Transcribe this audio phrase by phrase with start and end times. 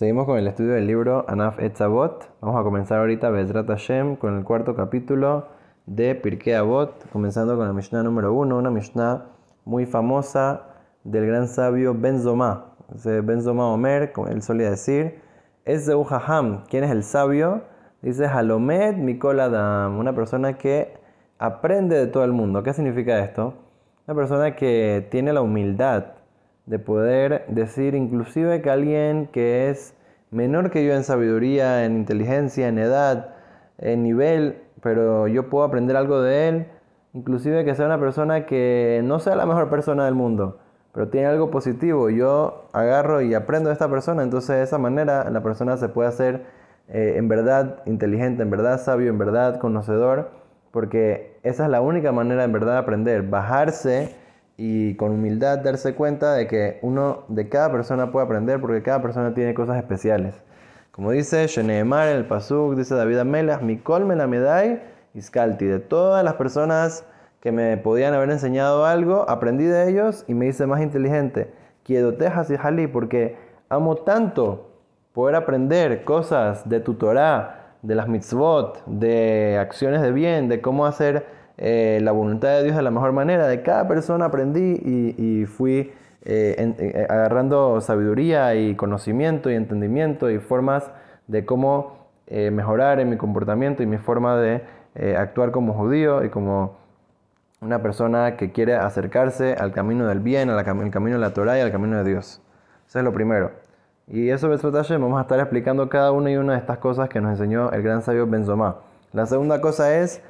[0.00, 2.26] Seguimos con el estudio del libro Anaf Etzavot.
[2.40, 5.48] Vamos a comenzar ahorita Bezrat Hashem con el cuarto capítulo
[5.84, 9.26] de Pirkei Avot, comenzando con la Mishnah número uno, una Mishnah
[9.66, 10.68] muy famosa
[11.04, 12.76] del gran sabio Ben Zoma.
[13.04, 15.20] Ben Zoma Omer, como él solía decir,
[15.66, 16.64] es de Haham.
[16.70, 17.64] ¿Quién es el sabio?
[18.00, 20.94] Dice Halomed Mikol Adam, una persona que
[21.38, 22.62] aprende de todo el mundo.
[22.62, 23.52] ¿Qué significa esto?
[24.06, 26.19] Una persona que tiene la humildad
[26.70, 29.92] de poder decir inclusive que alguien que es
[30.30, 33.34] menor que yo en sabiduría, en inteligencia, en edad,
[33.78, 36.66] en nivel, pero yo puedo aprender algo de él,
[37.12, 40.58] inclusive que sea una persona que no sea la mejor persona del mundo,
[40.92, 45.28] pero tiene algo positivo, yo agarro y aprendo de esta persona, entonces de esa manera
[45.28, 46.44] la persona se puede hacer
[46.86, 50.30] eh, en verdad inteligente, en verdad sabio, en verdad conocedor,
[50.70, 54.14] porque esa es la única manera en verdad de aprender, bajarse
[54.62, 59.00] y con humildad darse cuenta de que uno de cada persona puede aprender porque cada
[59.00, 60.34] persona tiene cosas especiales.
[60.90, 64.82] Como dice Sheneemar, el Pasuk, dice David Amelas, Mikol Melamedai
[65.14, 65.64] Iskalti.
[65.64, 67.06] De todas las personas
[67.40, 71.50] que me podían haber enseñado algo, aprendí de ellos y me hice más inteligente.
[71.82, 73.38] Quiedotejas y Jali, porque
[73.70, 74.72] amo tanto
[75.14, 81.39] poder aprender cosas de tu de las mitzvot, de acciones de bien, de cómo hacer
[81.62, 83.46] eh, la voluntad de Dios de la mejor manera.
[83.46, 85.92] De cada persona aprendí y, fui
[86.24, 90.90] eh, eh, agarrando sabiduría y conocimiento y entendimiento y formas
[91.28, 92.00] de cómo
[92.52, 94.62] mejorar en mi comportamiento y mi forma de
[95.16, 96.76] actuar como judío y como
[97.60, 101.60] una persona que quiere acercarse al camino del bien, al camino de la Torah y
[101.60, 102.40] al camino de Dios.
[102.86, 103.50] Eso es lo primero.
[104.06, 107.32] Y eso, vamos a estar explicando cada una y una de estas cosas que nos
[107.32, 108.76] enseñó el gran sabio Benzomá.
[109.12, 110.22] La segunda cosa es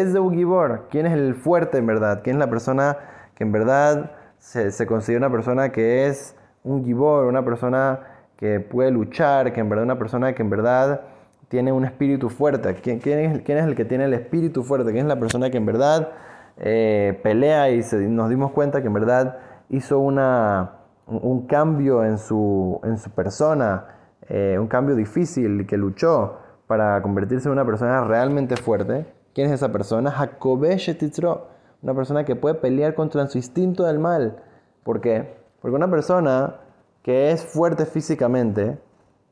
[0.00, 0.88] es de gibor.
[0.90, 2.20] ¿Quién es el fuerte en verdad?
[2.22, 2.96] ¿Quién es la persona
[3.34, 8.00] que en verdad se, considera una persona que es un gibor, una persona
[8.36, 11.02] que puede luchar, que en verdad una persona que en verdad
[11.48, 12.74] tiene un espíritu fuerte?
[12.74, 14.92] ¿Quién, es, quién es, el que tiene el espíritu fuerte?
[14.92, 16.10] ¿Quién es la persona que en verdad
[16.56, 19.38] eh, pelea y nos dimos cuenta que en verdad
[19.68, 20.72] hizo una,
[21.06, 23.86] un cambio en su, en su persona,
[24.28, 29.06] eh, un cambio difícil, que luchó para convertirse en una persona realmente fuerte?
[29.34, 30.12] ¿Quién es esa persona?
[30.12, 31.48] Jacobe Shetitzro,
[31.82, 34.36] una persona que puede pelear contra su instinto del mal.
[34.84, 35.34] ¿Por qué?
[35.60, 36.60] Porque una persona
[37.02, 38.78] que es fuerte físicamente,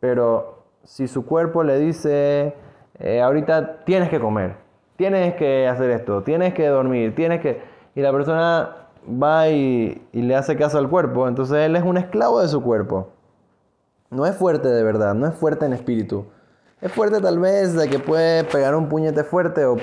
[0.00, 2.54] pero si su cuerpo le dice,
[2.98, 4.56] eh, ahorita tienes que comer,
[4.96, 7.62] tienes que hacer esto, tienes que dormir, tienes que...
[7.94, 12.40] Y la persona va y le hace caso al cuerpo, entonces él es un esclavo
[12.40, 13.10] de su cuerpo.
[14.10, 16.26] No es fuerte de verdad, no es fuerte en espíritu.
[16.84, 19.78] Es fuerte tal vez de que puede pegar un puñete fuerte o,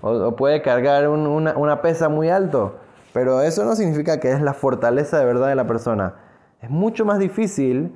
[0.00, 2.76] o, puede cargar una, pesa muy alto.
[3.12, 6.14] Pero eso no significa que es la fortaleza de verdad de la persona.
[6.62, 7.94] Es mucho más difícil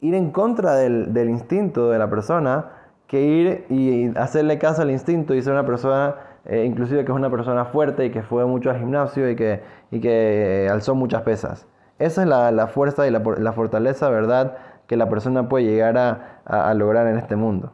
[0.00, 2.70] ir en contra del, instinto de la persona
[3.06, 6.14] que ir y hacerle caso al instinto y ser una persona,
[6.46, 9.60] eh, inclusive que es una persona fuerte y que fue mucho al gimnasio y que,
[9.90, 11.66] y que alzó muchas pesas.
[11.98, 14.56] Esa es la, la fuerza y la, la fortaleza, ¿verdad?
[14.90, 17.72] Que la persona puede llegar a, lograr en este mundo.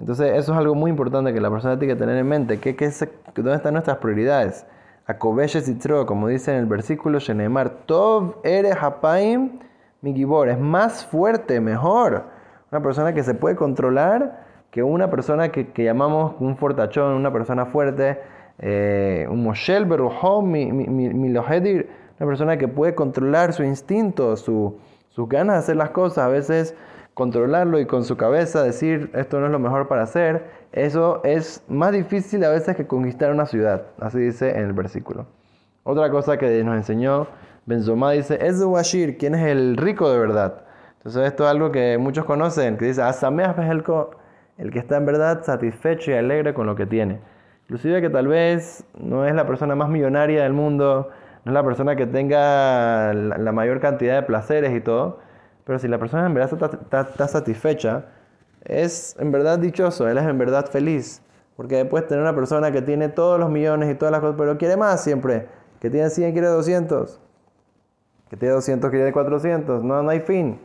[0.00, 2.74] Entonces eso es algo muy importante que la persona tiene que tener en mente, que,
[2.74, 2.90] que
[3.36, 4.66] dónde están nuestras prioridades.
[5.08, 9.60] y Tro, como dice en el versículo Shenemar, Tov ere hapaim
[10.00, 12.24] mi gibor, es más fuerte, mejor.
[12.72, 17.66] Una persona que se puede controlar que una persona que, llamamos un fortachón, una persona
[17.66, 18.18] fuerte,
[18.58, 24.80] eh, un Moshel Beruhom, mi, mi, mi, una persona que puede controlar su instinto, su,
[25.16, 26.76] sus ganas de hacer las cosas, a veces
[27.14, 31.64] controlarlo y con su cabeza decir esto no es lo mejor para hacer, eso es
[31.68, 35.24] más difícil a veces que conquistar una ciudad, así dice en el versículo.
[35.84, 37.28] Otra cosa que nos enseñó
[37.64, 40.64] Benzomá dice, es Washir, ¿quién es el rico de verdad?
[40.98, 43.00] Entonces esto es algo que muchos conocen, que dice,
[44.58, 47.20] el que está en verdad satisfecho y alegre con lo que tiene.
[47.62, 51.08] Inclusive que tal vez no es la persona más millonaria del mundo,
[51.46, 55.20] no es la persona que tenga la mayor cantidad de placeres y todo,
[55.62, 56.52] pero si la persona en verdad
[56.82, 58.06] está, satisfecha,
[58.64, 61.22] es en verdad dichoso, él es en verdad feliz.
[61.56, 64.58] Porque después tener una persona que tiene todos los millones y todas las cosas, pero
[64.58, 65.46] quiere más siempre,
[65.78, 67.20] que tiene 100 quiere 200,
[68.28, 70.58] que tiene 200 quiere 400, no, no hay fin.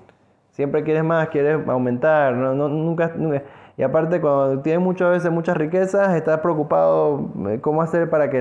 [0.49, 3.43] Siempre quieres más, quieres aumentar, no, nunca, nunca
[3.81, 8.39] y aparte, cuando tienes muchas veces muchas riquezas, estás preocupado eh, cómo hacer para que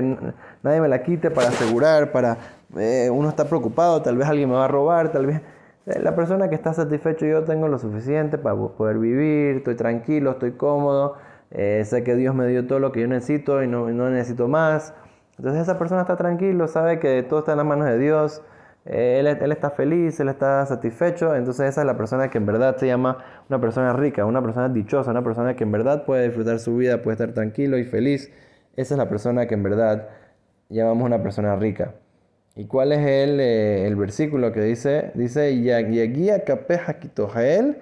[0.61, 2.37] nadie me la quite, para asegurar, para...
[2.77, 5.41] Eh, uno está preocupado, tal vez alguien me va a robar, tal vez...
[5.87, 10.29] Eh, la persona que está satisfecho, yo tengo lo suficiente para poder vivir, estoy tranquilo,
[10.29, 11.15] estoy cómodo,
[11.49, 14.93] sé que Dios me dio todo lo que yo necesito y no, no necesito más.
[15.39, 18.45] Entonces esa persona está tranquilo, sabe que todo está en las manos de Dios, eh,
[18.85, 22.87] él, está feliz, él está satisfecho, entonces esa es la persona que en verdad se
[22.87, 26.77] llama una persona rica, una persona dichosa, una persona que en verdad puede disfrutar su
[26.77, 28.31] vida, puede estar tranquilo y feliz.
[28.75, 30.09] Esa es la persona que en verdad
[30.69, 31.93] llamamos una persona rica.
[32.55, 35.11] ¿Y cuál es el, eh, versículo que dice?
[35.13, 37.77] Dice, Yagia kapeja kitojael,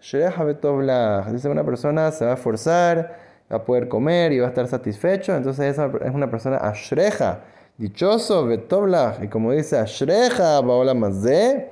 [0.00, 3.16] Dice, una persona se va a esforzar,
[3.50, 7.40] va a poder comer y va a estar satisfecho, entonces esa es una persona ashreja
[7.76, 9.20] Dichoso, Betoblach.
[9.22, 11.70] Y como dice, Ashreja, Baola Mazé,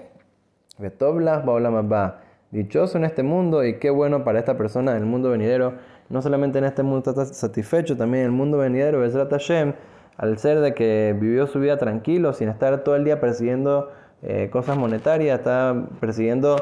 [0.78, 5.06] Betoblach, Baola ba Dichoso en este mundo y qué bueno para esta persona en el
[5.06, 5.74] mundo venidero.
[6.08, 9.74] No solamente en este mundo está satisfecho, también en el mundo venidero, Besrat Hashem,
[10.18, 13.90] al ser de que vivió su vida tranquilo, sin estar todo el día persiguiendo
[14.22, 16.56] eh, cosas monetarias, está persiguiendo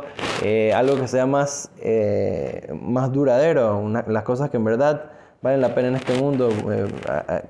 [0.44, 5.10] eh, algo que sea más, eh, más duradero, las cosas que en verdad
[5.42, 6.88] valen la pena en este mundo eh,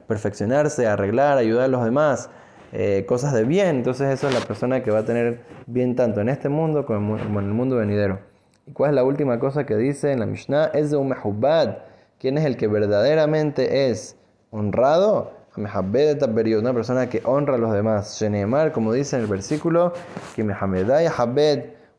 [0.07, 2.31] perfeccionarse, arreglar, ayudar a los demás,
[2.73, 3.77] eh, cosas de bien.
[3.77, 7.19] Entonces eso es la persona que va a tener bien tanto en este mundo como
[7.19, 8.21] en el mundo venidero.
[8.67, 10.67] ¿Y cuál es la última cosa que dice en la Mishnah?
[10.75, 11.79] Es de un mehubad.
[12.19, 14.17] ¿Quién es el que verdaderamente es
[14.51, 15.33] honrado?
[15.57, 18.19] Una persona que honra a los demás.
[18.21, 19.93] Shenemar, como dice en el versículo,
[20.37, 21.09] que Mehamedai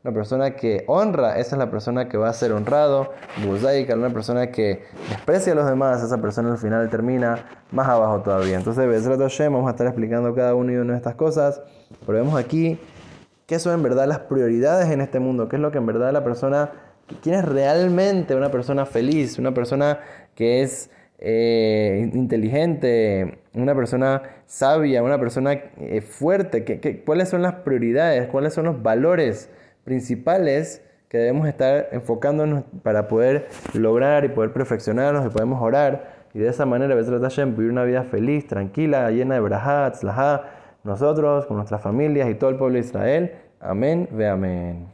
[0.04, 3.12] una persona que honra, esa es la persona que va a ser honrado.
[3.46, 8.22] Buzaika, una persona que desprecia a los demás, esa persona al final termina más abajo
[8.22, 8.58] todavía.
[8.58, 8.88] Entonces,
[9.50, 11.62] vamos a estar explicando cada una y una de estas cosas.
[12.06, 12.80] Pero vemos aquí
[13.46, 16.12] qué son en verdad las prioridades en este mundo, qué es lo que en verdad
[16.12, 16.72] la persona,
[17.22, 20.00] quién es realmente una persona feliz, una persona
[20.34, 20.90] que es
[21.20, 28.66] eh, inteligente, una persona sabia, una persona eh, fuerte, cuáles son las prioridades, cuáles son
[28.66, 29.50] los valores
[29.84, 36.40] principales que debemos estar enfocándonos para poder lograr y poder perfeccionarnos y podemos orar y
[36.40, 36.96] de esa manera
[37.56, 39.96] vivir una vida feliz, tranquila, llena de brahat,
[40.84, 43.32] nosotros, con nuestras familias y todo el pueblo de Israel.
[43.60, 44.88] Amén, ve amén.